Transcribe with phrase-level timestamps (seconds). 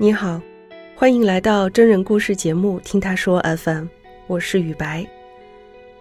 [0.00, 0.40] 你好，
[0.94, 3.84] 欢迎来到真人故事节目《听他说 FM》，
[4.28, 5.04] 我是雨白。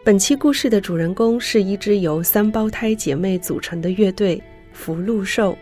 [0.04, 4.39] 本期故事的主人公是一支由三胞胎姐妹组成的乐队——
[4.71, 5.57] 福禄寿。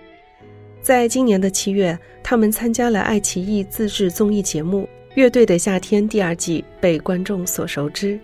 [0.81, 4.81] 在今年的七月，他们参加了爱奇艺自制综艺节目
[5.13, 8.19] 《乐队的夏天》第二季，被观众所熟知。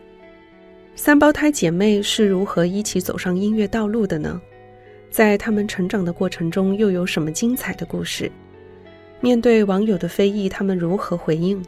[0.93, 4.41] 三胞胎姐妹是如何一起走上音乐道路的呢？
[5.09, 8.29] 在他们成长的过程中，又有什么精彩的故事？
[9.21, 11.63] 面对网友的非议，他们如何回应？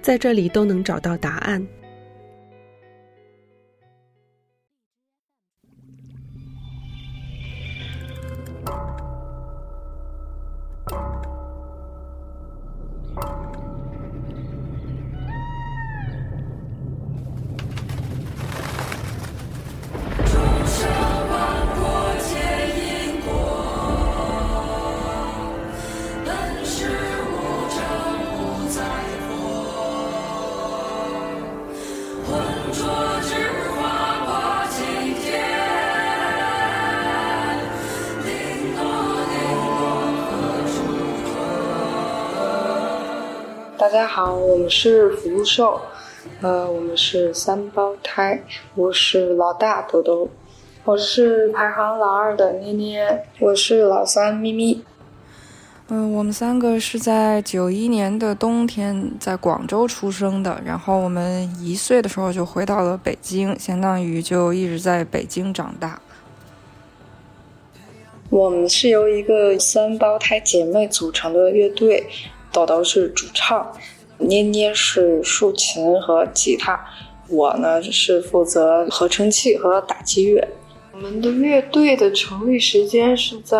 [0.00, 1.66] 在这里都能找到答案。
[43.96, 45.80] 家好，我们是福禄寿，
[46.42, 48.42] 呃，我们是三胞胎，
[48.74, 50.28] 我是老大豆豆，
[50.84, 54.84] 我是排行老二的捏捏，我是老三咪咪。
[55.88, 65.98] 嗯，我们三个是在九一年的冬天在广州出生的，然后我们一岁的时候就回到了北京，相当于就一直在北京长大。
[68.28, 72.06] 我们是由一个三胞胎姐妹组成的乐队。
[72.52, 73.72] 豆豆是主唱，
[74.18, 76.78] 捏捏是竖琴和吉他，
[77.28, 80.48] 我呢是负责合成器和打击乐。
[80.92, 83.58] 我们的乐队的成立时间是在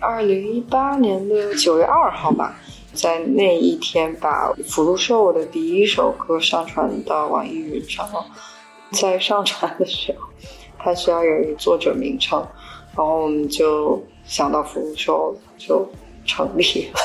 [0.00, 2.56] 二零一八年的九月二号吧，
[2.94, 8.24] 在那一天把福禄寿的第一首歌上传到网易云上了。
[8.92, 10.26] 在上传的时候，
[10.78, 12.40] 它需要有一个作者名称，
[12.96, 15.86] 然后我们就想到福禄寿就
[16.24, 17.00] 成立了。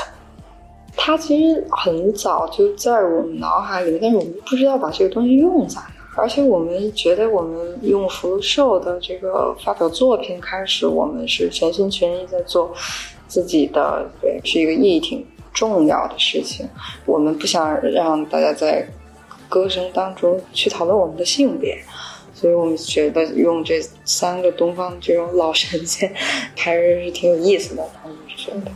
[1.02, 5.94] 它其实很早就在我们脑海里，但是我们不知道把这个东西用在哪。
[6.18, 12.74] 而且我们觉得，我们用福禄寿的这个发表作品开始，我们是全心全意在做
[13.30, 16.68] 自己的，对，是一个意义挺重要的事情。
[17.06, 18.86] 我们不想让大家在
[19.48, 21.80] 歌声当中去讨论我们的性别，
[22.34, 26.14] 所以我们觉得用这三个东方这种老神仙
[26.58, 27.84] 还是挺有意思的。
[28.04, 28.72] 他们觉得。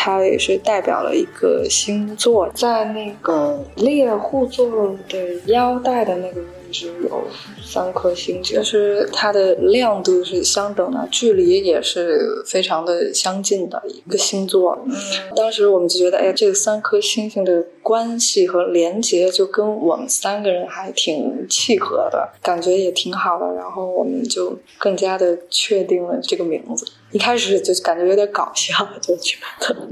[0.00, 7.24] 它也是代表了一个星座，在那个猎户座的腰带的那个位置有
[7.60, 14.78] 三颗星，就是它的亮度是相等的，距离也是非常的相近的一个星座。
[14.86, 14.94] 嗯，
[15.34, 23.52] 当时我们就觉得，哎，这个三颗星星的关系和连接就跟我们三个人还挺契合的，感觉也挺好的。
[23.54, 26.86] 然后我们就更加的确定了这个名字。
[27.10, 29.88] 一开始就感觉有点搞笑，就觉得，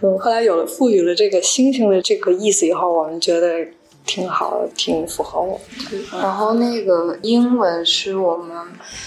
[0.00, 3.64] 嗯，后来有了赋予了这个星星的这个意思以后，我们觉得
[4.04, 6.20] 挺好，挺符合我们。
[6.20, 8.56] 然后那个英文是我们，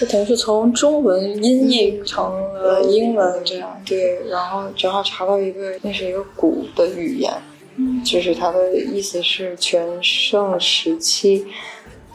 [0.00, 2.24] 就等于是从中文音译成
[2.54, 3.78] 了英文这样。
[3.84, 7.30] 对，然后正好查到一个，那是一个古的语言，
[8.02, 11.46] 就是它的意思是全盛时期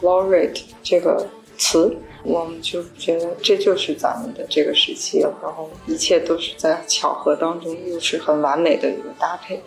[0.02, 1.96] ，laureate 这个词。
[2.24, 9.60] 我们就觉得这就是咱们的这个时期了，然后一切都是在巧合当中，又是很完美的一个搭配。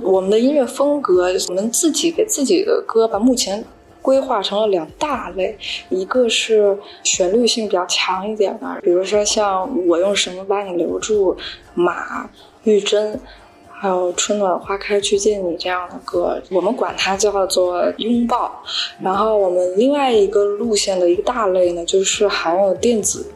[0.00, 3.64] 我们的音乐风格，我们自己给自己的歌吧，目前
[4.02, 5.56] 规划成了两大类，
[5.88, 11.36] 一个是旋律性比较强一点的，比如说像我用什么把你留住，
[11.74, 12.28] 马
[12.64, 13.18] 玉珍。
[13.76, 18.62] 还有春暖花开去见你这样的歌，我们管它叫做拥抱。
[19.02, 23.30] 然后我们另外一个路线的一个大类呢，就是含有电子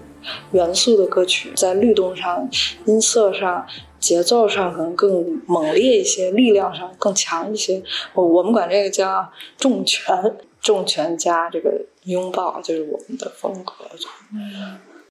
[0.53, 2.49] 元素的歌曲，在律动上、
[2.87, 3.67] 音色上、
[3.99, 7.83] 节奏上可能更猛烈一些，力量上更强一些。
[8.15, 9.29] 我我们管这个叫
[9.59, 13.73] 重拳，重拳加这个拥抱，就是我们的风格。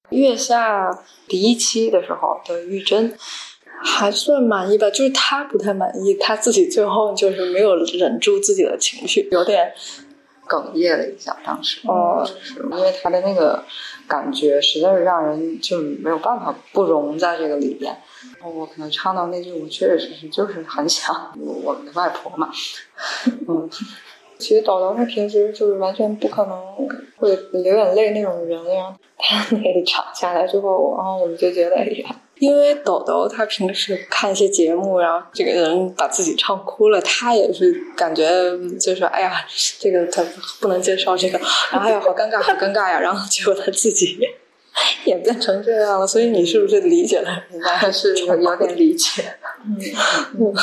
[0.09, 0.97] 月下
[1.27, 3.13] 第一期的时候的玉珍。
[3.83, 9.71] 还算满意吧，就是他不太满意，他自己最后就是没有忍住自己的情绪，有点
[10.47, 11.37] 哽咽了一下。
[11.45, 13.63] 当时哦，是因为他的那个
[14.07, 17.95] 感觉实在是让人就没有办法不融在这个里边。
[18.43, 22.49] 我可能唱到那句，我确确实实就是很想我们的外婆嘛。
[23.47, 23.69] 嗯，
[24.39, 26.59] 其实导导他平时就是完全不可能
[27.17, 32.15] 会流眼泪那种人，然后他那一场下来之后，然后我们就觉得哎呀。
[32.39, 38.29] 因为豆豆他平时看一些节目，然后这个人把自己唱哭了，他也是感觉
[38.79, 39.45] 就是哎呀，
[39.79, 40.23] 这个他
[40.59, 41.39] 不能接受这个，
[41.71, 44.19] 然后哎呀好尴尬，好尴尬呀，然后结果他自己
[45.05, 47.43] 演变成这样了，所以你是不是理解了？
[47.49, 49.23] 人家是有点理解。
[49.65, 50.53] 嗯，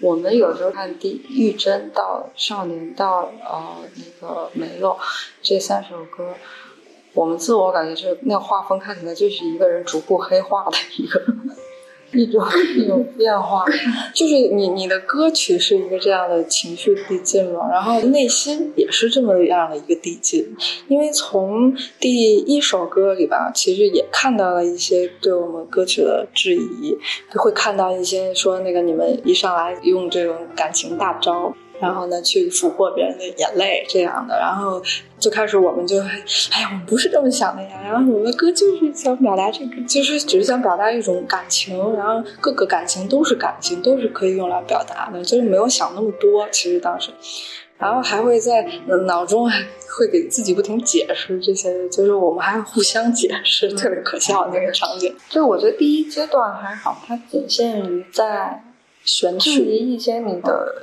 [0.00, 4.94] 我们有时候看《第玉珍》到《少年》到呃那个《梅洛》
[5.40, 6.34] 这三首歌。
[7.14, 11.20] 我们自我感觉就是那个画风看起来就是一个人逐步黑化的一个
[12.14, 12.44] 一种
[12.76, 13.64] 一种变化，
[14.14, 20.54] 就是你你的歌曲是一个这样的情绪递进嘛，然后内心也是这么样的一个递进，
[20.88, 26.98] 因为从第一首歌里吧，其实也看到了一些对我们歌曲的质疑，
[27.34, 31.54] 会看到一些说那个你们一上来用这种感情大招。
[31.82, 34.80] 然后呢，去俘获别人的眼泪这样的，然后
[35.18, 36.00] 最开始我们就，
[36.52, 37.80] 哎呀，我们不是这么想的呀。
[37.82, 46.48] 然后我们的歌就是想表达这个，就是只是想表达一种感情，然后各个感情都是感情，都是可以用来表达的，就是没有想那么多。
[46.52, 47.10] 其实当时，
[47.78, 48.64] 然后还会在
[49.08, 49.60] 脑中还
[49.98, 55.12] 会给自己不停解释这些，就是我们还互相解释，特别可笑那个场景。
[55.28, 58.62] 就我觉得第一阶段还好，它仅限于在
[59.04, 60.74] 选取一些你的。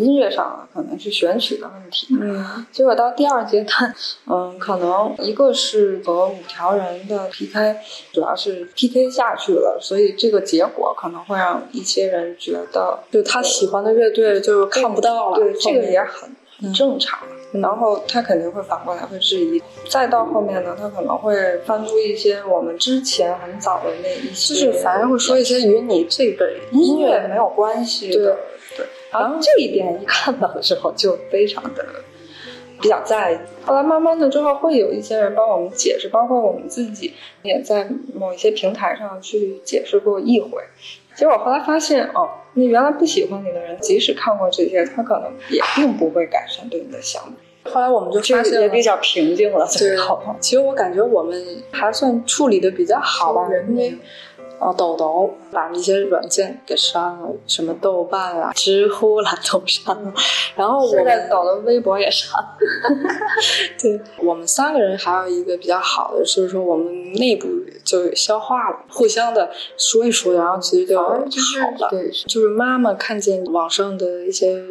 [0.00, 3.94] 音乐上可能是选曲的问题，嗯，结果到第二阶段，
[4.26, 7.76] 嗯，可能一个是和五条人的 PK，
[8.12, 17.20] 主要是 PK 下去了，所以这个结果可能会让一些人觉得，就他喜欢的乐队就看不到了，对，这个也很很正常。
[17.52, 28.38] 然后他肯定会反过来会质疑，再到后面呢，他可能会翻出一些我们之前很早的那一些，就是反而会说一些与你这个音乐没有关系的。
[29.10, 31.84] 然后这一点一看到的时候就非常的
[32.80, 33.38] 比较在意。
[33.64, 37.12] 后来慢慢的之后会有一些人帮我们解释，包括我们自己
[37.42, 40.62] 也在某一些平台上去解释过一回。
[41.16, 47.32] 结果后来发现，哦，那原来不喜欢你的人，即使看过这些，他可能也并不会改善对你的想法。
[47.70, 49.66] 后来我们就发现也比较平静了。
[49.66, 49.96] 对，
[50.40, 53.94] 其实我感觉我们还算处理的比较好吧，因为。
[54.60, 60.12] 哦，豆豆把一些软件给删了，什么豆瓣啊、知乎啦都删了，
[60.54, 62.58] 然后我在抖的微博也删了。
[63.80, 67.48] 对我们三个人还有一个比较好的，就是说我们内部
[67.82, 71.26] 就消化了，互相的说一说，然后其实就好了。
[71.88, 74.62] 对，就是妈妈看见网上的一些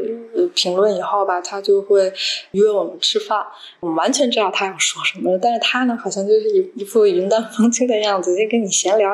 [0.53, 2.13] 评论以后吧，她就会
[2.51, 3.44] 约我们吃饭。
[3.80, 9.09] 我们完全知道她要说什么，但是她呢，好像就是一一副云淡风轻的样子，就跟你闲聊。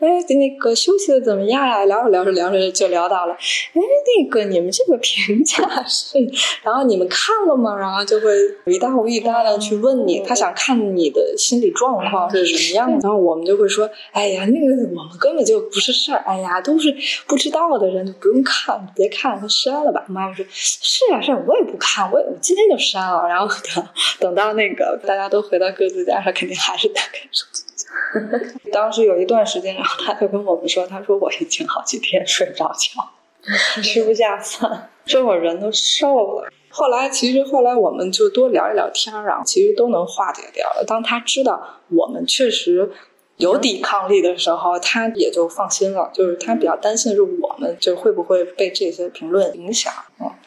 [0.00, 0.17] 哎。
[0.34, 1.84] 那个休息的怎么样呀？
[1.84, 6.18] 聊着聊着聊着就聊到了，哎，那个你们这个评价是，
[6.62, 7.76] 然后你们看了吗？
[7.76, 8.30] 然后就会
[8.66, 12.98] 一大一大的去问你，他想看你的心理状况是什么样的。
[13.02, 14.66] 然后我们就会说，哎呀，那个
[14.96, 16.94] 我们根本就不是事儿，哎呀，都是
[17.26, 20.04] 不知道的人，就不用看，别看，他删了吧。
[20.08, 23.26] 妈妈说，是啊，是，我也不看，我也我今天就删了。
[23.28, 23.84] 然后等
[24.20, 27.62] 等到那个大家都回到各自家，他肯定还是打开手机。
[28.72, 40.84] 当时有一段时间，然后他就跟我们说：“他说我已经好几天睡不着觉，吃不下饭，这会人都瘦了。”后来其实后来我们就多聊一聊天，然后其实都能化解掉了。
[40.86, 42.90] 当他知道我们确实
[43.36, 46.10] 有抵抗力的时候，他也就放心了。
[46.12, 50.38] 就是他比较担心是我们就会不会被这些评论影响啊。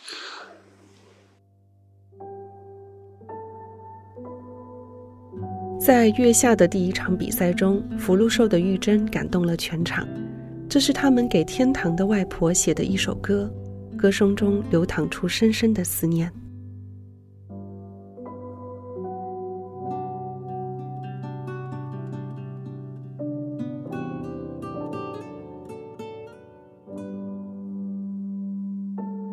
[5.84, 10.08] 在月下的第一场比赛中，福禄寿的玉珍感动了全场。
[10.70, 13.52] 这是他们给天堂的外婆写的一首歌，
[13.98, 16.32] 歌声中流淌出深深的思念。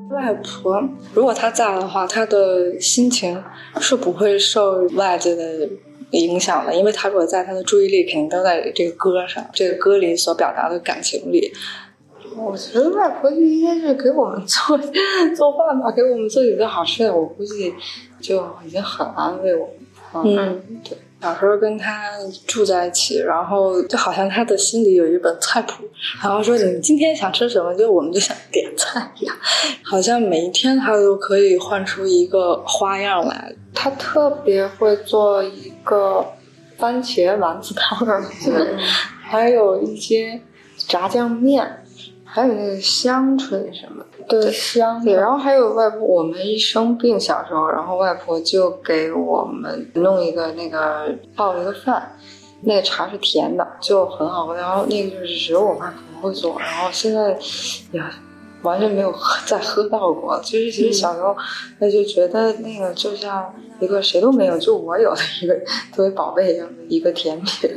[0.08, 3.44] 外婆，如果她在的话，她的心情
[3.78, 5.68] 是不会受外界的。
[6.10, 11.52] 影响了，因为他如果在，他的注意力肯定都在这个歌上，这个歌里所表达的感情里。
[12.36, 14.78] 我觉得外婆就应该是给我们做
[15.36, 17.74] 做饭吧，给我们做几顿好吃的，我估计
[18.20, 19.68] 就已经很安慰我
[20.22, 20.36] 们。
[20.36, 20.96] 嗯，对。
[21.20, 22.12] 小时候跟他
[22.46, 25.82] 住在一起，然后就好像他的心里有一本菜谱，
[26.22, 29.36] 然后说你今天想吃什么，就我们就想点菜一样，
[29.82, 33.52] 好像每一天他都可以换出一个花样来。
[33.74, 36.24] 他特别会做一个
[36.76, 38.06] 番茄丸子汤，
[39.22, 40.40] 还有一些
[40.76, 41.84] 炸酱面，
[42.24, 44.04] 还有那个香椿什么。
[44.28, 52.12] 对香对，然后还有外婆，我们一生病小时候，然后外婆就给我们弄一个那个泡一个饭，
[52.60, 54.54] 那个茶是甜的，就很好喝。
[54.54, 57.30] 然后那个就是只有我外婆会做，然后现在
[57.90, 58.02] 也
[58.62, 60.38] 完全没有喝再喝到过。
[60.44, 61.36] 就是其实小时候
[61.78, 65.58] 那就觉得那个就像一个谁都没有就我有的一个
[65.92, 67.70] 作为宝贝一样的一个甜品。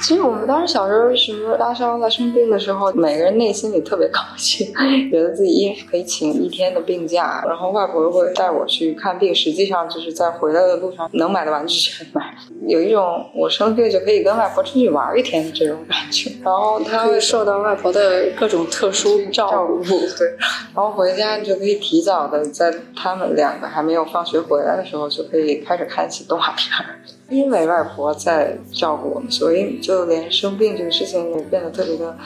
[0.00, 4.66] 其实我们当时小时候什么发烧了、生病的时候，每个人内心里特别高兴，
[5.10, 9.34] 觉得自己一可以请一天的病假，然后外婆会带我去看病。
[9.34, 12.34] 实际上就是在回来的路上能买的玩具全买，
[12.66, 16.30] 有一种我生病就可以跟外婆出去玩一天的这种感觉。
[16.44, 20.28] 然后他会受到外婆的各种特殊照顾，对。
[20.74, 27.00] 然后回家就可以提早的在他们两个还没有放学回来的时候，就可以开始看起动画片儿。
[27.30, 32.16] 因为外婆在照顾我们，所以就连生病这个事情也变得特别的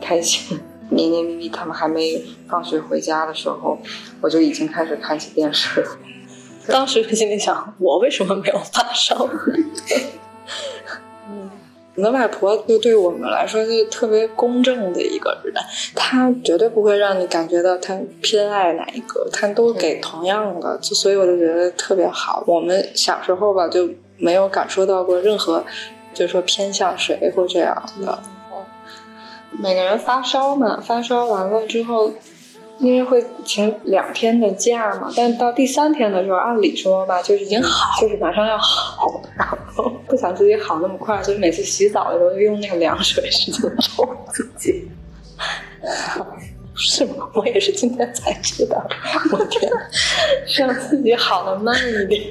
[0.00, 0.58] 开心。
[0.90, 3.78] 年年咪咪他们还没放学回家的时候，
[4.22, 5.88] 我就已经开始看起电视了。
[6.66, 9.28] 当时心里想，我为什么没有发烧？
[11.28, 11.50] 嗯，
[11.96, 15.54] 我的外婆就对我们来说是特别公正的一个人，
[15.94, 22.42] 她绝对不会让你感觉到她偏爱哪一个，她都给同样的，就所以我就觉得特别好。
[22.46, 23.86] 我们小时候吧，就。
[24.18, 25.64] 没有感受到过任何，
[26.12, 28.18] 就是说偏向谁或这样的。
[29.50, 32.12] 每个人发烧嘛，发烧完了之后，
[32.78, 44.88] 因为会请两天的假嘛，但到第三天的时候，按理说吧，就已经好，就是马上要好，然后不想自己好那么快，所以每次洗澡的时候就用那个凉水使劲冲自己。
[46.74, 47.28] 是吗？
[47.34, 48.86] 我也是今天才知道，
[49.32, 49.72] 我天，
[50.58, 52.22] 让自己好的慢一点。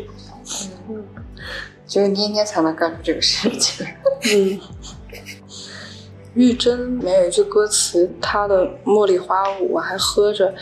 [1.88, 1.89] 嗯。
[1.89, 3.88] 只有捏捏才能干出这个事情。
[4.34, 4.60] 嗯，
[6.34, 10.53] 玉珍里面有一句歌词，她的茉莉花舞还喝着，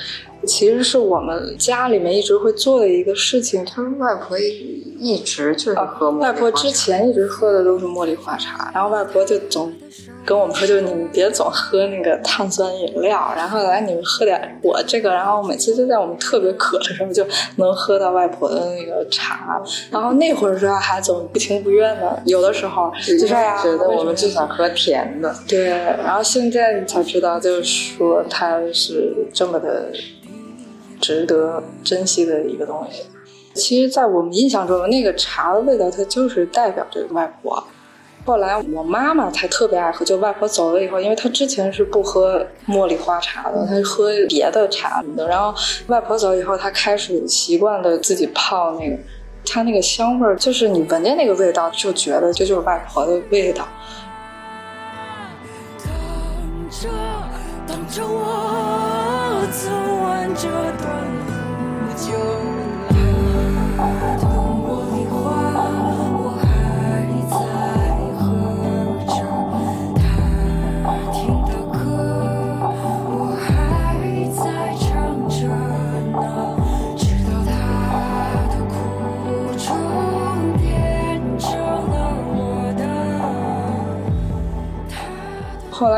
[0.46, 3.65] 其实是我们家里面一直会做的一个事情。
[3.65, 9.74] 她外婆一直就是喝，外婆之前一直喝的都是茉莉花茶，然后外婆就总。
[10.25, 17.25] 跟我们说，就是你们别总喝那个碳酸饮料，然后来你们喝点我这个，然后每次就在我们特别渴的时候就
[17.58, 25.67] 能喝到外婆的那个茶，然后那会儿时候还总不情不愿的，有的时候就是觉得我们就想喝甜的，对，
[26.03, 29.91] 然后现在才知道，就是说它是这么的
[31.00, 33.03] 值得珍惜的一个东西。
[33.53, 37.63] 其实，在我们印象中那个茶的味道，它就是代表这个外婆。
[38.25, 45.27] 后来我妈妈才特别爱喝，就外婆走了以后，因为她之前是不喝茉莉花茶的，她喝别的茶的。
[45.27, 45.53] 然后
[45.88, 48.98] 外婆走以后，她开始习惯的自己泡那个，
[49.46, 53.67] 它那个香味儿，就是你闻见那个味道，就觉得这就是外婆的味道。
[55.84, 55.88] 等
[56.72, 56.89] 着，
[57.67, 59.70] 等着我走
[60.03, 60.50] 完这
[60.82, 61.14] 段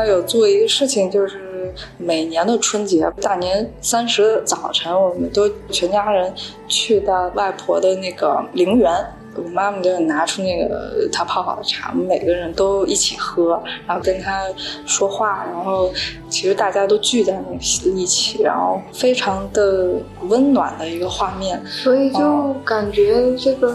[0.08, 6.32] 有做一个事情，就是每年的春节大年三十早晨，我们都全家人
[6.66, 8.92] 去到外婆的那个陵园，
[9.36, 14.42] 我妈妈就拿出那个她泡好的茶，我们每个人都一起喝，然后跟她
[14.86, 15.92] 说话，然后
[16.28, 17.54] 其实大家都聚在那
[17.92, 23.72] 一起，然后非常的温暖的一个画面，所以就感觉这个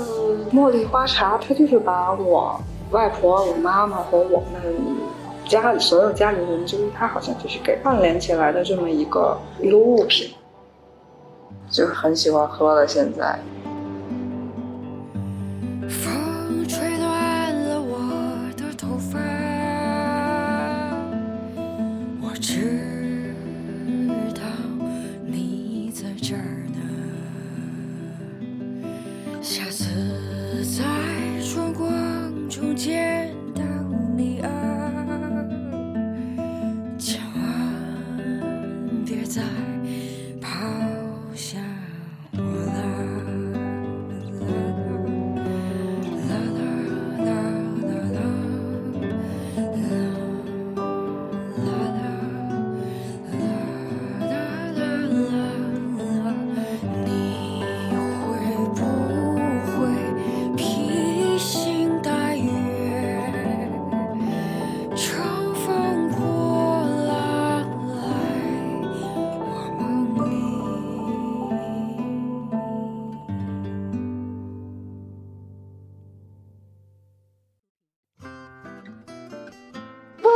[0.51, 2.59] 茉莉花茶，它就是把我
[2.91, 5.13] 外婆、我妈妈和我们。
[5.47, 10.31] 家里所有家里人，就是他好像就是给串联起来的这么一个一个物品，
[11.69, 12.87] 就很喜欢喝了。
[12.87, 13.37] 现在。
[15.87, 19.19] 风吹乱了我的头发，
[22.21, 23.35] 我知
[24.33, 24.41] 道
[25.25, 26.79] 你在这儿呢，
[29.41, 29.83] 下次
[30.63, 30.83] 在
[31.43, 31.87] 春光
[32.49, 33.12] 中见。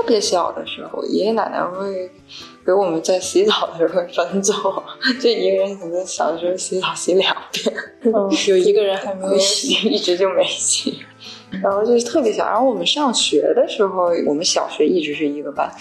[0.08, 2.10] 别小的时候，爷爷奶奶会
[2.66, 4.54] 给我们在洗澡的时候分走，
[5.22, 7.76] 就一个人可能小的时候洗澡洗两遍，
[8.48, 11.00] 有一个人还没有洗，一直就没洗。
[11.62, 12.46] 然后就是特别小。
[12.46, 15.72] 然后我们上学的时候，我们小学一直是一个班，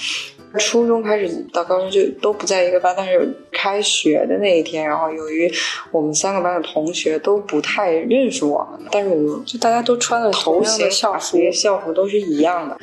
[0.59, 2.95] 初中开始到高中就都不在一个班。
[2.97, 5.53] 但是开学的那一天，然后由于
[5.91, 12.79] 我们三个班的同学都不太认识我们，但是我们就大家都穿了头鞋、校服，校服都是一样的。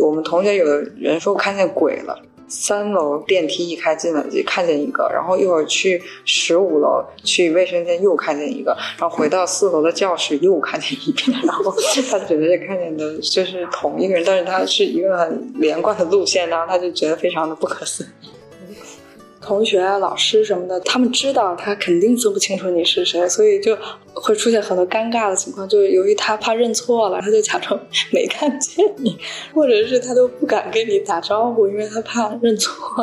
[0.00, 2.22] 我们同学有的人说看见鬼了。
[2.50, 11.70] 三楼电梯一开进来就看见一个，然后一会儿去十五楼去卫生间又看见一个，然后回到四楼的教室又看见一个，然后
[12.10, 18.28] 他觉得看见的就是同一个人，但是他是一个很连贯的路线，然后他就觉得非常的不可思议。
[19.48, 23.74] 同学啊、老师什么的，他们知道他肯定分不清楚你是谁，所以就
[24.12, 25.66] 会出现很多尴尬的情况。
[25.66, 27.80] 就是由于他怕认错了，他就假装
[28.12, 29.18] 没看见你，
[29.54, 33.02] 或者是他都不敢跟你打招呼，因为他怕认错。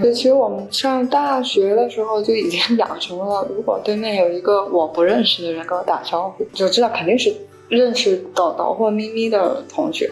[0.00, 7.30] 所 以其实我们上大学的时候就已经养成了，如果对面有一个我不认识的人跟我打招呼，就知道肯定是
[7.68, 10.10] 认识豆豆或咪咪的同学。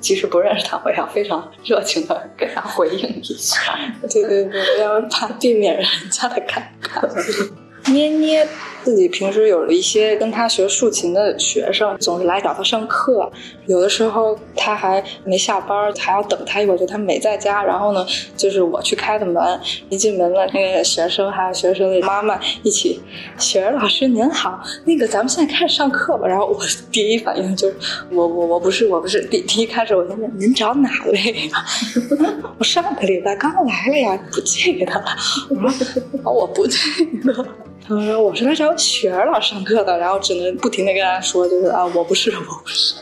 [0.00, 3.78] 即使不认识他，我要非常热情的给他回应一下。
[4.10, 7.92] 对对对，要怕避免人家的尴尬。
[7.92, 8.46] 捏捏。
[8.82, 13.30] 自己平时有了一些跟他学竖琴的学生，总是来找他上课。
[13.66, 17.62] 有的时候他还没下班，还要等他一会儿，就他没在家。
[17.62, 18.04] 然后呢，
[18.36, 23.00] 就是我去开的门，一进门了，那个学生还有学生的妈妈一起，
[23.38, 26.26] 雪儿老师您好，那个咱们现在开始上课吧。
[26.26, 26.58] 然后我
[26.90, 27.76] 第一反应就是，
[28.10, 31.50] 我我我不是我不是第第一开始我就问您找哪位？
[32.58, 35.04] 我上个礼拜刚来了呀，不记得了。
[35.50, 36.78] 我说我不记
[37.24, 37.46] 得。
[37.86, 42.94] 他说我是来找雪儿老师上课的，然后只能不停的跟他说，就是啊，我不是，我不是。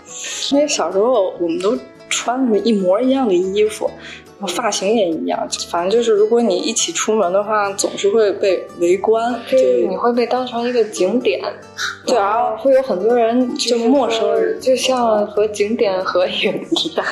[0.55, 1.77] 因为小时候我们都
[2.09, 3.91] 穿一模一样的衣服。
[4.47, 11.41] 发型也一样，反正就是如果你一起出门的话，总是会被围观，就是你会被当成一个景点，
[12.07, 17.05] 对然后，会有很多人就陌生人，就像和景点合影一样。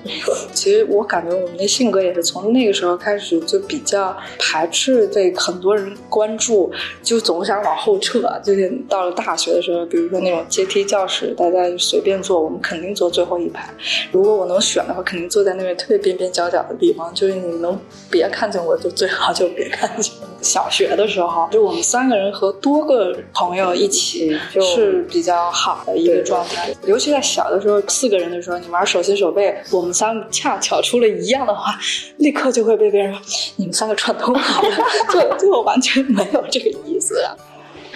[0.52, 6.70] 其实我感觉我们的性格也是从那个时候开始就比较排斥被很多人关注，
[7.02, 8.22] 就总想往后撤。
[8.44, 13.68] 就是到了大学的时候，比如说那种阶梯教室，大家随便坐，我们肯定坐最后一排。
[14.12, 16.65] 如果我能选的话，肯定坐在那边特别边边角角。
[16.68, 17.78] 的地方就是你能
[18.10, 20.12] 别看见我就最好就别看见。
[20.42, 26.72] 小学的时候，就我们三个人和多个朋友一起是比较好的一个状态。
[26.86, 31.76] 尤其在小的时候，四个人的时候，你玩手心手背，我们三个恰巧出了一样的话，
[32.18, 33.20] 立刻就会被别人说
[33.56, 34.68] 你们三个串通好了，
[35.10, 37.16] 就就完全没有这个意思。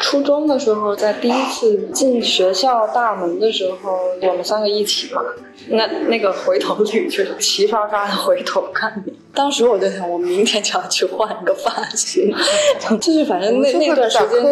[0.00, 5.22] 初中的时候，在第一次进学校大门的时候，我们三个一起嘛。
[5.68, 9.12] 那那个回头率就是齐刷刷的回头看你。
[9.34, 12.34] 当时我就想，我明天就要去换一个发型，
[12.98, 14.42] 就是反正那那段时间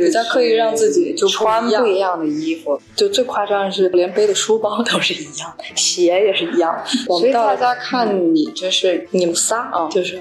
[0.00, 2.80] 比较刻意让自己就穿不一样的衣服。
[2.96, 6.82] 就最夸张的是，连背的书包都是一样的，鞋也是一样。
[7.06, 10.20] 所以大家看你就是你们仨啊，就是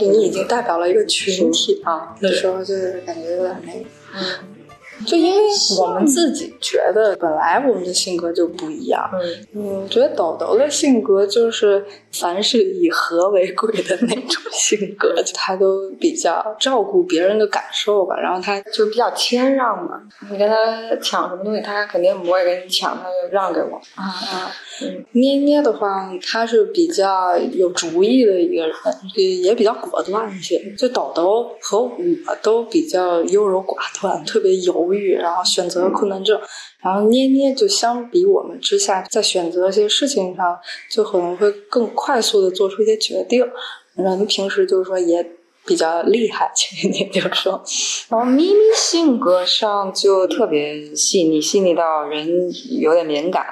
[0.00, 2.14] 你已经代表了一个群体啊。
[2.20, 3.84] 那时候就是感觉有点那个。
[4.14, 4.63] 嗯。
[5.06, 5.42] 就因为
[5.80, 9.10] 我们自己觉得，本来我们的性格就不一样。
[9.52, 18.16] 嗯，我，觉得豆豆的性格就是凡是以和为贵的那种性格，他都比较照顾别人的感受吧。
[18.18, 20.00] 然后他就比较谦让嘛。
[20.30, 20.56] 你跟他
[21.02, 23.76] 抢什么东西，他肯定不会跟你抢，他就让给我。
[23.96, 24.52] 啊啊。
[24.82, 28.74] 嗯，捏捏的话，他是比较有主意的一个人，
[29.14, 30.74] 也也比较果断一些。
[30.76, 31.90] 就豆豆和我
[32.42, 34.52] 都比较优柔寡断，特别
[34.84, 36.40] 犹豫，然后选择困难症。
[36.80, 40.58] 然后捏捏就相比我们之下，在选择一些事情上，
[40.90, 43.46] 就可能会更快速的做出一些决定。
[43.94, 45.26] 人平时就是说也。
[45.66, 47.62] 比较厉害， 其实就说，
[48.08, 52.50] 然后咪咪性格上就特别细腻，细腻到人
[52.80, 53.46] 有点敏感，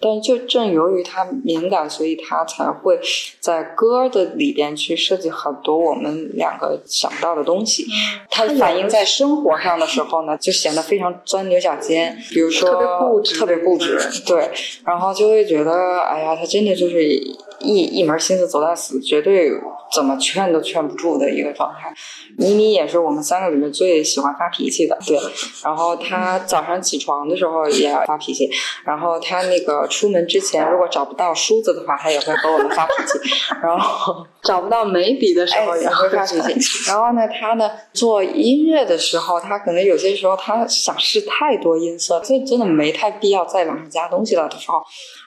[0.00, 2.98] 但就正由于他敏感，所以他才会
[3.40, 7.86] 在歌的里边去设计很多我们两个想不到的东西。
[8.30, 14.50] 他反映在生活上的时候呢，就显得非常钻牛角尖，比如说特别固执，特别固执，对，
[14.84, 17.20] 然后就会觉得，哎呀，他真的就是
[17.60, 19.52] 一一门心思走到死，绝对。
[19.90, 21.90] 怎么劝都劝不住的一个状态。
[22.36, 25.18] 妮妮也是我们三个里面最喜欢发脾气的，对。
[25.64, 28.50] 然后他早上起床的时候也发脾气，
[28.84, 33.18] 然后他那个出门之前如果找不到梳子的话，他也会和我们发脾气。
[33.62, 36.90] 然后 找不到眉笔的时候也会发脾气。
[36.90, 44.82] 然后呢，他呢做音乐的时候，他可能有些时候他想试太多音色，这真的没太必要再往上加东西了的时候。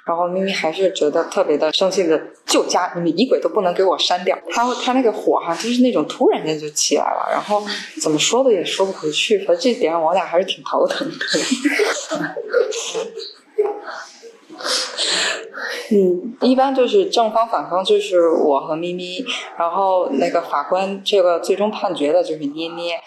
[0.05, 4.37] 然后咪咪还是觉得特别的生气的，就加，你们衣柜都不能给我删掉。
[4.49, 7.63] 他他那个火哈，就是那种突然间就起来了，然后
[8.01, 11.15] 怎么说的也说不回去，反正这点我俩还是挺头疼的。
[15.91, 19.25] 嗯，一般就是正方反方，就是我和咪咪，
[19.57, 22.99] 然后那个法官这个最终判决的就是捏捏。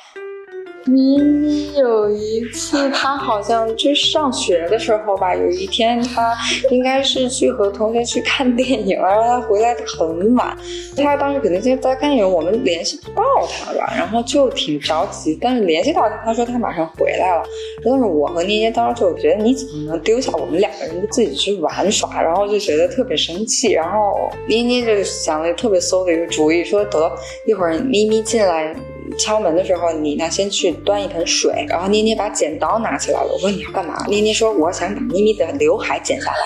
[0.87, 6.35] 咪咪有一次，他好像就上学的时候吧，有一天他
[6.71, 10.57] 应该是去和同学去看电影，然后他回来的很晚，
[10.97, 17.43] 他当时肯定在在看电影，我们联系不到他吧，然后就挺着急，但是联系到他，他说他马上回来了，
[17.83, 27.11] 但是我和妮妮当时就觉得你怎么能丢下我们两个人自己去玩耍，然后就觉得特别生气，然后妮妮就想了一个特别馊的一个主意，说得
[27.47, 28.75] 一会儿咪咪进来。
[29.19, 33.31] 敲门的时候，你呢先去端一盆水，然后捏捏把剪刀拿起来了。
[33.33, 34.05] 我说你要干嘛？
[34.09, 36.37] 捏捏说我想把咪咪的刘海剪下来。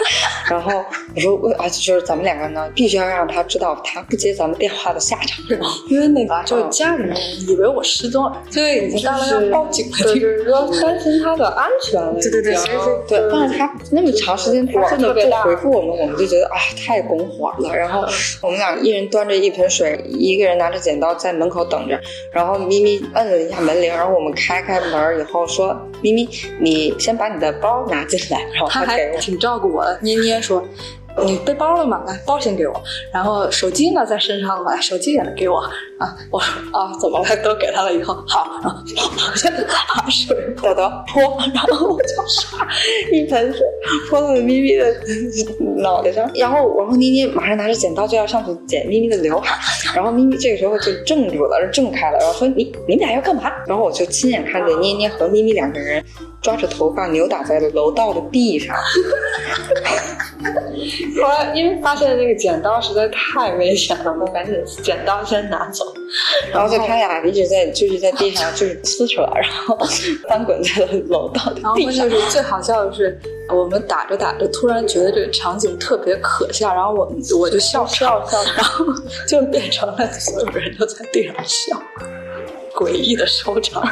[0.50, 5.44] 然后我说啊，就是咱们两个呢，必须要让他知道他不接咱们电话的下场，
[5.88, 7.16] 因为那个就是家里面
[7.48, 12.30] 以为我失踪了，就已经到了要报警了，就是说担心他的安全问题。
[12.30, 12.54] 对对对，
[13.08, 17.74] 对，但是他那么长时间他真的不回复我们，我们就觉得啊太拱火了。
[17.74, 18.04] 然后
[18.42, 22.00] 我们俩一人端着一盆水，一个人拿着剪刀在门口等着，
[22.32, 22.47] 然后。
[22.56, 26.28] 咪咪摁了一下门铃，然后我们开开门以后说：“咪咪，
[26.60, 30.64] 你先把你的包拿进来。”然后他还挺照顾我的，捏捏说。
[31.24, 32.02] 你背包了吗？
[32.06, 32.82] 来，包先给我。
[33.12, 34.80] 然后手机呢，在身上吗？
[34.80, 35.58] 手机也给我
[35.98, 36.16] 啊！
[36.30, 37.36] 我说啊，怎么了？
[37.42, 38.80] 都给他了以后，好，然后
[39.34, 41.22] 现在把水得得泼，
[41.54, 42.66] 然后我就刷
[43.12, 43.66] 一盆水
[44.08, 44.94] 泼到咪咪的
[45.76, 46.30] 脑袋上。
[46.34, 49.58] 然后我和妮妮马上拿着剪刀就要上去剪咪咪的刘海，
[49.94, 53.50] 然后咪咪这个时候就怔住了，怔开了，然后说你你们俩要干嘛？
[53.66, 56.04] 然后我就亲眼看见捏捏和咪咪两个人
[56.40, 58.76] 抓着头发扭打在了楼道的地上。
[61.20, 65.84] 后来因为发现那个剪刀实在太危险了，我赶紧剪刀先拿走，
[66.52, 69.76] 然后就他俩一直在就是在地上就是撕扯，然后
[70.28, 72.08] 翻滚在了楼道的地上。
[72.08, 73.20] 就是最好笑的是，
[73.52, 78.84] 我们打着打着，突然觉得这个场景特别可笑，然后我我就笑笑笑，然后
[79.26, 81.82] 就变成了所有人都在地上笑，
[82.74, 83.82] 诡异的收场。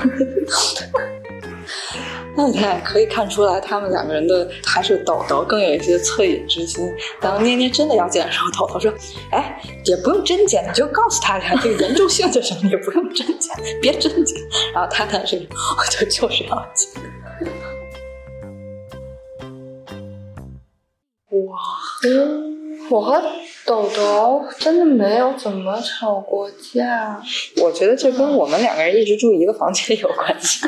[2.37, 6.87] 那你看，可以看出来，他们两个人的还是豆豆更有一些恻隐之心。
[7.19, 8.93] 当捏捏真的要剪的时候，豆豆说
[9.33, 14.39] ：“哎，也不用真剪，你就告诉他俩这个严重性就行，也不用真剪，别真剪。”
[14.75, 17.03] 然后他但是我就就是要剪。
[21.31, 21.59] 哇，
[22.91, 23.23] 我和
[23.65, 27.21] 豆豆真的没有怎么吵过架。
[27.63, 30.67] 我觉得这跟我们两个人一直住一个房间有关系。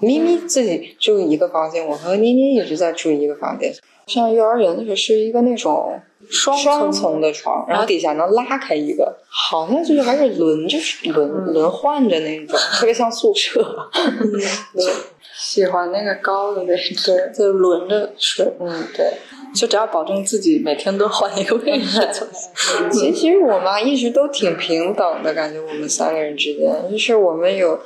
[0.00, 3.72] 咪咪自己住一个房间，我和妮妮一直在住一个房间。
[4.06, 10.78] 上幼儿园的时候是一个那种双层的床，然后底下能拉开一个，好像就是还是轮着
[11.12, 13.62] 轮轮换着那种，特别像宿舍。
[14.74, 14.84] 对，
[15.36, 18.50] 喜欢那个高的那种，对，就轮着睡。
[18.58, 19.12] 嗯，对，
[19.54, 23.12] 就只要保证自己每天都换一个位置就行。
[23.12, 27.78] 其实我妈一直都挺平等的感觉，我们三个人之间，就是我们有。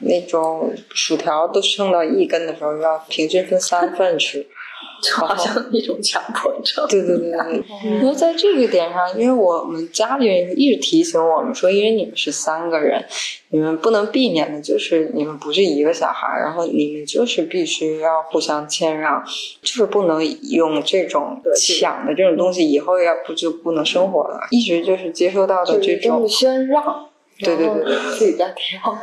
[0.00, 4.46] 那种薯条都剩到一根的时候，要平均分三份吃，
[5.02, 6.86] 就好像一种强迫症。
[6.88, 7.64] 对对对对。
[8.00, 13.04] 因为在这个点上，因为我们家里人一直提醒我们说，因为你们是三个人，
[13.50, 19.22] 你们不能避免的就是你们不是一个小孩，然后你们就是必须要互相谦让，
[19.62, 24.40] 就是不能用这种抢的这种东西，以后要不就不能生活了。
[24.50, 27.09] 一直就是接收到的这种先让。
[27.42, 28.96] 对对对对，自己家挑，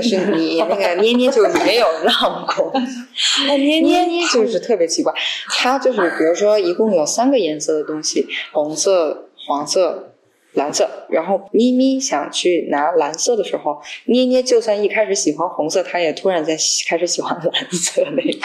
[0.00, 2.72] 是你那个捏捏就没有让过，
[3.46, 5.12] 那捏捏捏就是特别奇怪，
[5.48, 10.12] 他就是比如说一共有三个颜色的东西，红色、黄色、
[10.52, 18.38] 蓝色，然后咪咪想去拿蓝色的时候，捏捏就算一开始喜欢红色，他也突然在开始喜欢蓝色那个，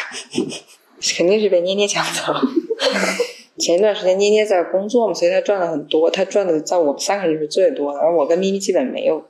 [1.17, 2.33] 肯定是被捏捏抢走。
[3.57, 9.23] 前一段时间捏捏在工作嘛，所以他赚了很多，他赚的在我们三个人是最多的，而我跟咪咪基本没有。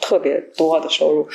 [0.00, 1.26] 特别多的收入，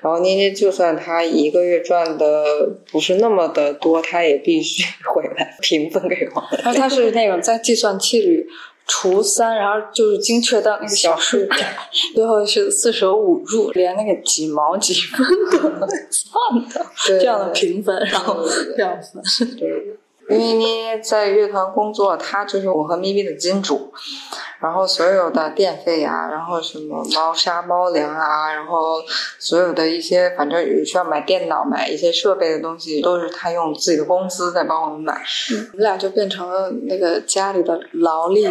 [0.00, 2.44] 然后捏捏就算他一个月赚的
[2.90, 6.42] 不是那么的多，他也必须回来 平分给我。
[6.62, 8.46] 然后他是那种在计算器里
[8.86, 11.66] 除三，然后就是精确到那个小数点，
[12.14, 18.44] 最后是四舍五入，连那个几毛几分都能算的这样的评分，然后
[18.76, 19.56] 这样分。
[19.56, 19.96] 对。
[20.28, 23.92] 因为捏在乐团工作，他就是我和咪咪的金主。
[24.60, 29.02] 然后所有的电费呀，然后什么猫砂、猫粮啊，然后
[29.38, 35.22] 所有的一些反正需要买电脑、买一些设备的东西，都是他用自己的工资在帮我们买。
[35.72, 38.46] 我们俩就变成了那个家里的劳力，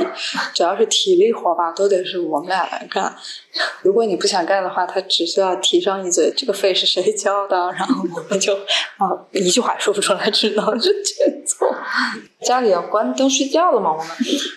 [0.53, 3.15] 只要是体力活吧，都得是我们俩来干。
[3.83, 8.55] 如果你不想干的话，他只需要提上一嘴：“这个费是谁交的？”然后我们就
[8.97, 11.75] 啊，一句话说不出来，只能是去做。
[12.45, 13.91] 家里要关灯睡觉了嘛？
[13.91, 14.07] 我们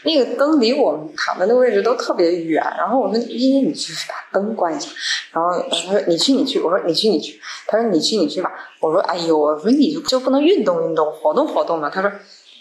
[0.04, 2.62] 那个灯离我们躺的那个位置都特别远。
[2.78, 4.88] 然后我们依依，你去把灯关一下。
[5.32, 12.10] 然后他说：“你去，你去。”我说：“你去，你去。”他说：“你去，你去吧。”我说：“哎呦，我说你就就不能运动运动，活动活动吗？”他说：“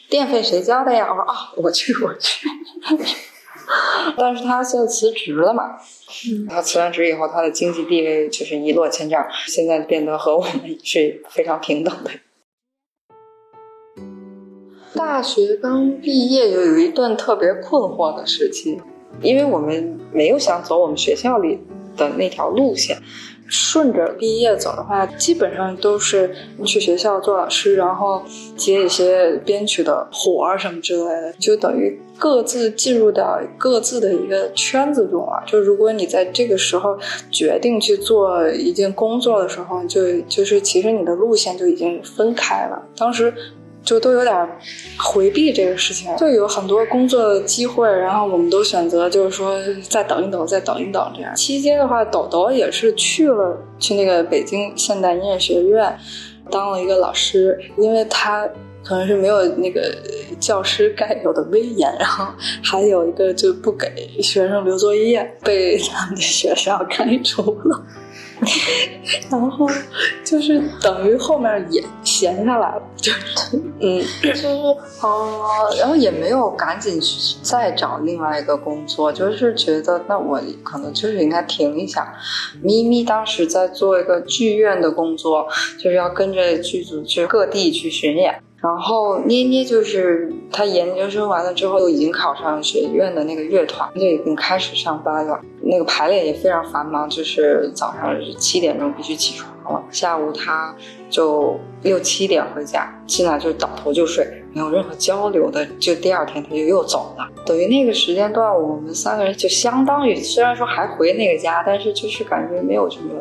[0.10, 2.48] 电费谁交的呀？”我说：“啊，我去，我去。
[4.18, 5.78] ”但是他现在辞职了嘛？
[6.50, 12.10] 他辞完职以后，他的经济地位就是一落千丈，现在变得和我们是非常平等的。
[14.94, 18.80] 大学刚毕业，就有一段特别困惑的时期，
[19.22, 21.60] 因为我们没有想走我们学校里
[21.96, 22.98] 的那条路线。
[23.54, 26.34] 顺着毕业走的话，基本上都是
[26.66, 28.22] 去学校做老师，然后
[28.56, 35.44] 接一些编曲的活儿什么之类的，就等于各自进入到各自的一个圈子中了。
[35.46, 36.98] 就如果你在这个时候
[37.30, 42.82] 决定去做一件工作的时候，就就是其实你的路线就已经分开了。
[42.96, 43.34] 当时。
[43.84, 44.50] 就都有点
[44.98, 49.58] 回避这个事情，就有很多工作机会，然后我们都选择就是说
[49.90, 51.36] 再等一等，再等一等这样。
[51.36, 55.98] 期间的话，抖抖也是去了去那个北京现代音乐学院
[56.50, 58.48] 当了一个老师，因为他
[58.84, 59.96] 可能是没有那个
[60.40, 62.28] 教师该有的威严，然后
[62.64, 63.90] 还有一个就不给
[64.22, 67.84] 学生留作业，被他们的学校开除了。
[69.30, 69.68] 然后
[70.24, 74.48] 就是等于后面也闲下来了，就是 嗯，就是
[75.02, 82.14] 哦，然后也没有赶紧去再找另外一个工作，就是觉得那我可能就是应该停一下。
[82.64, 88.42] 咪咪当时在做一个剧院的工作，就是要跟着剧组去各地去巡演。
[88.62, 95.40] 然后捏捏就是他研究生完了之后，已经考上学院的那个乐团，就已经开始上班了。
[95.64, 100.76] 那个排练也非常繁忙，就是早上七点钟必须起床了，下午他
[101.10, 105.66] 就六七点回家，进来就倒头就睡，没有任何交流的。
[105.80, 113.14] 就第二天他就又走了，等于那个时间段，我们三个人就相当于虽然说还回那个家，但是就是感觉没有什么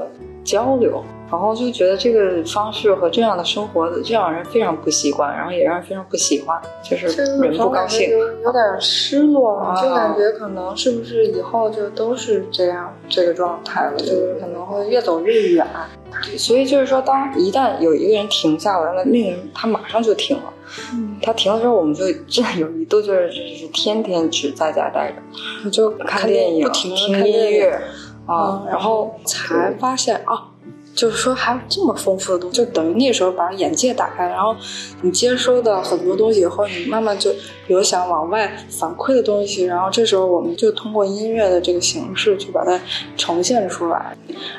[0.45, 1.03] 交流。
[1.31, 7.07] 然后就觉得这个方式和这样的生活，这样让人非常不习惯，然后也让人非常不喜欢，就是
[7.41, 15.65] 人不高兴，有点失落，就感觉可能是不是以后就都是这样这个状态了，就是可能会越走越远。
[16.37, 20.53] 所以就是说，当一旦有一个人停下来了，那个人他马上就停了。
[21.23, 25.13] 他停了之后，我们就真的有一度就是就是天天只在家待
[25.63, 26.93] 着，就看电影、听
[27.25, 27.81] 音乐
[28.31, 30.47] 啊，然后才发现啊。
[30.93, 34.55] 就是说，还有这么丰富的东西，就等于那时候把眼界打开，然后
[35.03, 37.31] 你接收的很多东西以后，你慢慢就
[37.69, 42.79] 有想往外反馈的东西，然后这时候我们就通过音乐的这个形式去把它
[43.17, 44.15] 呈现出来。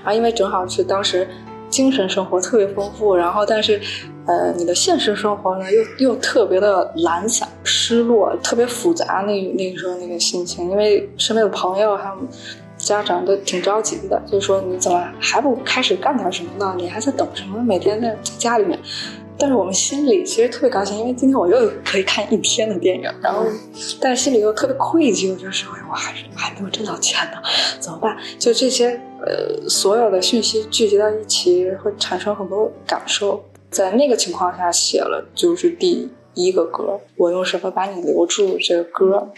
[0.06, 1.28] 啊，因为正好是当时
[1.70, 3.80] 精神生活特别丰富，然后但是
[4.26, 9.26] 呃，你的现实生活呢又又特别的懒散、失落，特别复杂。
[9.28, 12.16] 那那个时候那个心情，因为身边的朋友还有。
[12.82, 16.76] 家长都挺着急的，就说你怎么还不开始干点什么呢？
[16.78, 17.62] 你还在等什么？
[17.64, 18.78] 每天在家里面，
[19.38, 23.04] 但是我们心里其实特别高兴，因为今天我又可以看一天的电影。
[23.22, 23.46] 然后，
[24.00, 27.38] 但是心里又特别愧疚，就是我还是还没有挣到钱呢，
[27.80, 28.18] 怎么办？
[28.40, 33.44] 就这些呃，所有的讯息聚集到一起，会产生很多感受。
[33.70, 38.58] 在那个情况下写了，就是第一个歌，我用什么把你留住？
[38.58, 39.32] 这个歌。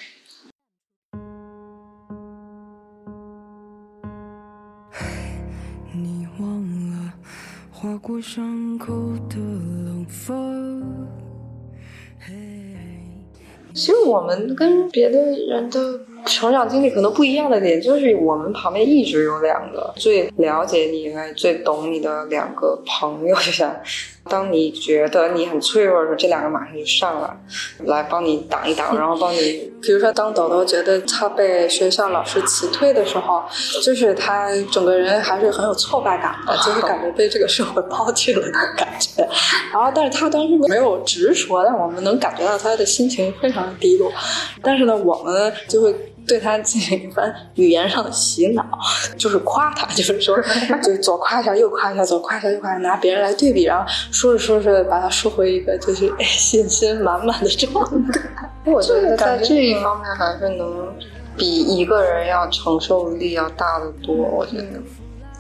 [7.84, 8.94] 划过伤口
[9.30, 10.82] 的冷风。
[13.74, 23.76] 其实我们跟别的人都成长经历可能不一样的点，就是我们旁边一直有两个最了解你、最懂你的两个朋友，就像。
[24.30, 27.38] 当你觉得你很脆弱的时候，这两个马上就上来，
[27.88, 29.70] 来帮你挡一挡， 然后帮你。
[29.82, 33.44] 比如说，当豆豆觉得他被学校老师辞退的时候，
[33.84, 39.28] 就是他整个人还是很有挫败感的， 就是感觉被这个社会抛弃了的感觉。
[39.74, 44.10] 然后，但是他当时没有直说，但我们能感觉到他的心情非常低落。
[44.62, 45.94] 但是呢，我们就会
[46.28, 48.64] 对他进行一番语言上的洗脑，
[49.18, 50.38] 就是夸他， 就是说，
[50.82, 58.22] 就左夸一下，右夸一下，左夸一下，右夸一下，拿别人来对比，然后说着说着，把他说回一个就是 信心满满的状态。
[58.66, 60.94] 我觉得在这一方面还是能
[61.36, 64.16] 比一个人要承受力要大得多。
[64.16, 64.68] 我觉得。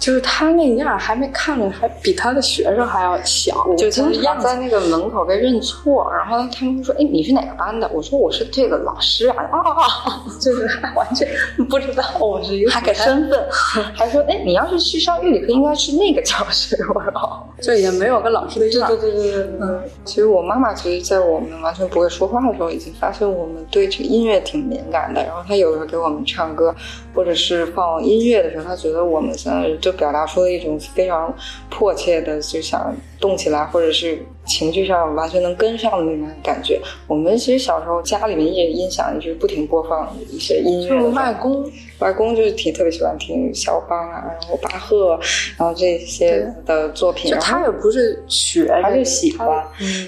[0.03, 3.65] 就是他那样还没看着，还比他的学生还要小。
[3.77, 11.25] 就经常在那个门口被认错，然后他们会说：“哎，你是哪个班的？”我说：“我是这个老师啊。”啊，就是完全
[11.69, 13.47] 不知道我是一个身份，
[13.95, 19.49] 还说：“哎，你要是去上预理课，应该是那个教室。”我说：“就也没有个老师的样。”对对对对对。
[19.61, 25.23] 嗯，其实我妈妈其实，在我们完全不会说话的时候，已经发现我们对这个音乐挺敏感的。
[25.23, 26.75] 然后她有时候给我们唱歌，
[27.15, 29.92] 或者是放音乐的时候，她觉得我们现在就。
[29.93, 31.33] 表达出了一种非常
[31.69, 36.81] 迫切的就想动起来，或者是情绪上完全能跟上的那种感觉。
[37.07, 41.09] 我们其实小时候家里面也音响一直不停播放一些音乐。
[41.11, 45.19] 外公，外公就是挺特别喜欢听肖邦啊，然后巴赫，
[45.57, 47.33] 然后这些的作品。
[47.39, 49.65] 他也不是学，他就喜欢，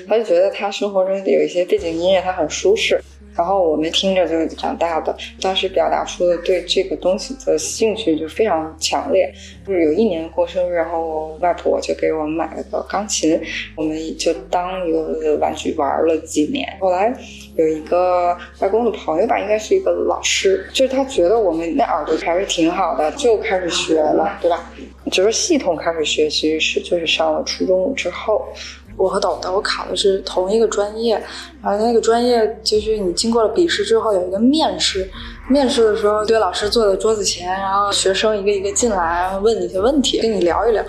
[0.08, 3.02] 他就觉得他生活中有一些背景音乐，他很舒适。
[3.36, 9.30] 然后我们听着就长大的，当时表达出的对这个东西的兴趣就非常强烈。
[9.68, 13.40] 就是有一年过生日，然后我外婆就给我们买了个钢琴，
[13.76, 16.66] 我们就当一个玩具玩了几年。
[16.80, 17.14] 后来
[17.56, 24.72] 有一个外公的朋友吧，应该是一个老师，就是他觉得我们那耳朵还是挺好的，就开始学了，对吧？
[25.12, 28.48] 就是系统开始学习是就是上了初中之后。
[28.98, 31.22] 我和豆豆考的是同一个专业，
[31.62, 35.10] 然后那个专业就是你经过了笔试之后有一个面试，
[35.50, 40.84] 面试的时候对老师坐在桌子前，然后学生一个一个进来问你一些问题，跟你聊一聊。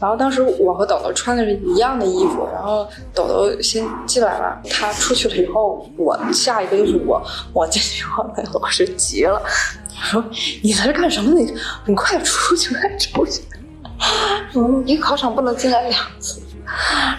[0.00, 9.40] 然后当时我和豆豆穿的是一样的衣服，然后豆豆先进来了，他出去了以后，我下一个就是我，我进去后那老师急了，
[10.02, 10.22] 说
[10.62, 11.32] 你在这干什么？
[11.32, 11.54] 你
[11.86, 13.42] 你快出去，快出去！
[14.54, 16.42] 嗯，一个考场不能进来两次。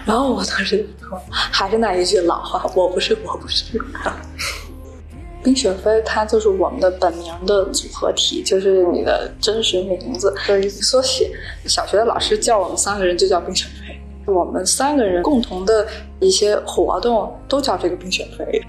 [0.04, 3.64] 然后我当时就说，还是那一句老话，我不是，我不是。
[5.42, 11.30] 冰雪飞，它就是我们的本名的组合体，就是你的真实名字的缩写。
[11.64, 15.86] 小学的老师叫我们三个人就叫冰雪飞，我们三个人共同的
[16.18, 18.60] 一些活动都叫这个冰雪飞。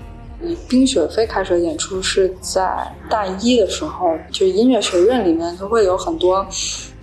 [0.42, 6.46] 以冰雪飞开始演出是在大一的时候，就音乐学院里面都会有很多。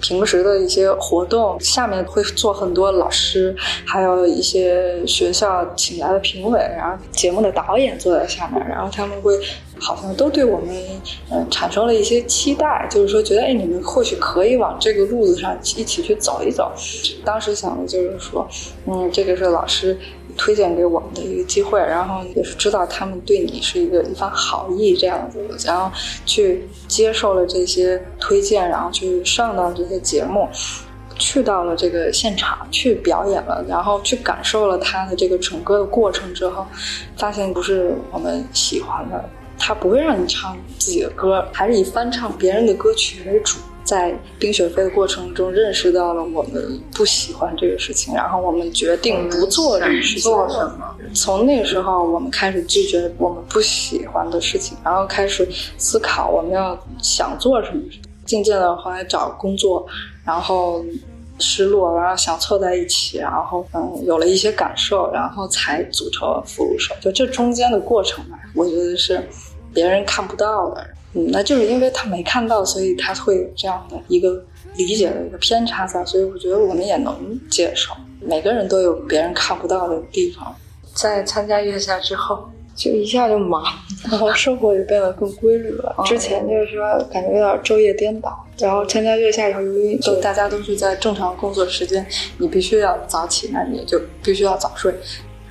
[0.07, 3.53] 平时的一些活动，下面会做很多老师，
[3.85, 9.37] 还有一些学校请来的评委，然后节目的导演坐在下面，然后他们会
[9.81, 10.69] 好像都对我们
[11.33, 16.71] 嗯产生了一些期待，就是说觉得哎你们或许可以往这个路子上一起去走一走。
[17.25, 18.47] 当时想的就是说，
[18.87, 19.99] 嗯，这个是老师。
[20.37, 25.91] 推荐给我们的一个机会，然后也是知道他们对你是一个一番好意这样子，然后
[26.25, 30.49] 去接受了这些推荐，然后去上到这些节目，
[31.19, 36.67] 去到了这个现场去表演了，然后去感受了他的这个整个的过程之后，
[37.17, 39.25] 发现不是我们喜欢的，
[39.59, 43.59] 他不会让你唱自己的歌，还是以翻唱别人的歌曲为主。
[43.87, 50.23] 在冰雪飞的过程中，认识到了我们不喜欢这个事情，然后我们决定不做这个事情。
[50.23, 50.95] 做什么？
[51.15, 57.81] 从那时候，我们开始拒绝我们不喜欢的事情，然后开始思考我们要想做什么。
[58.27, 59.87] 渐渐的，后来找工作，
[60.25, 60.85] 然后
[61.39, 66.93] 失落，然后想凑在一起，然后嗯，有了一些感受，然后才组成了副乳手。
[67.01, 69.23] 就这中间的过程吧，我觉得是
[69.73, 70.85] 别人看不到的。
[71.17, 74.45] 嗯，那就是因为他没看到，所以他会有这样的一个
[74.77, 77.95] 理解的一个偏差在，所以我觉得我们也能接受。
[78.21, 80.55] 每个人都有别人看不到的地方。
[80.95, 83.65] 在参加月下之后，就一下就忙，
[84.11, 85.95] 然后生活也变得更规律了。
[86.05, 92.05] 之前就是说感觉有点昼夜颠倒，然后参加月下以后，由于就大家都是在正常工作时间，
[92.39, 94.95] 你必须要早起，那你就必须要早睡。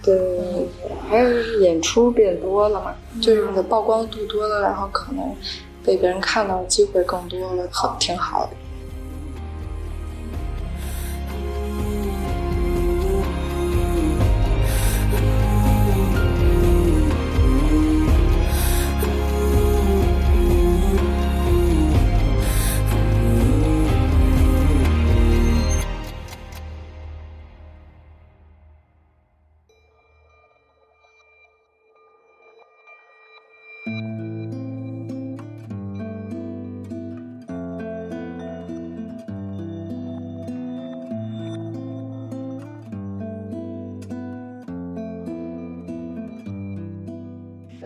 [0.06, 0.68] 对，
[1.10, 5.36] 还有就是演出变多了嘛，就是你的曝光度多了，然后可能
[5.84, 8.52] 被别人看到的机会更多了，好挺好的。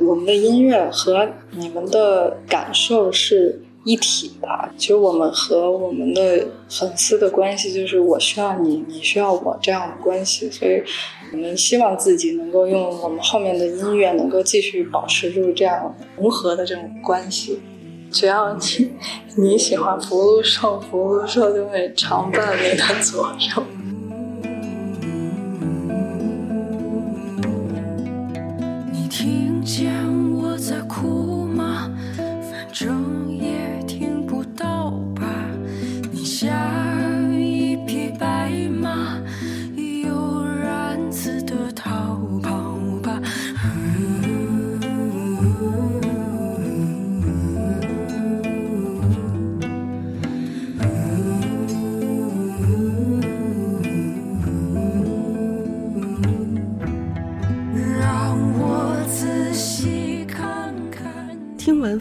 [0.01, 4.47] 我们的音乐和你们的感受是一体的。
[4.77, 10.49] 其实我们和我们的粉丝的关系就是我需要你，你需要我这样的关系。
[10.49, 10.81] 所以
[11.31, 17.59] 我们希望自己能够用我们后面的音乐能够继续保持住这样融合的这种关系。
[18.11, 18.91] 只要你
[19.37, 23.63] 你喜欢福禄寿，福禄寿就会常伴你的左右。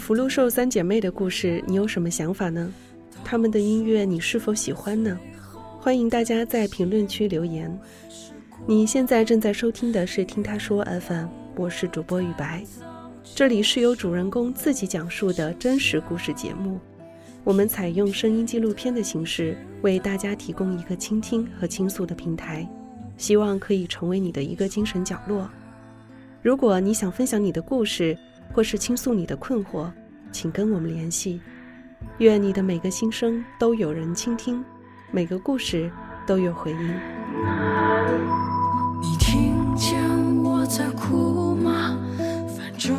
[0.08, 2.72] 福禄寿三姐妹的故事，你有什么想法呢？
[3.22, 5.20] 他们的音乐你是否喜欢呢？
[5.78, 7.78] 欢迎大家在评论区留言。
[8.66, 12.64] 你现在正在收听的是《听他说 FM》，我是主播雨白，
[13.34, 16.80] 这里是由主人公自己讲述的真实故事节目。
[17.44, 22.66] 我们采用声音纪录片的形式，为大家提供一个倾听和倾诉的平台，
[23.18, 25.46] 希望可以成为你的一个精神角落。
[26.40, 28.16] 如果你想分享你的故事，
[28.52, 29.90] 或是倾诉你的困惑
[30.32, 31.40] 请跟我们联系。
[32.18, 34.64] 愿你的每个心声都有人倾听
[35.10, 35.90] 每个故事
[36.26, 36.94] 都有回音。
[39.00, 39.98] 你听见
[40.42, 41.98] 我在哭吗？
[42.56, 42.96] 反正